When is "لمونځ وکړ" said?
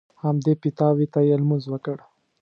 1.41-1.97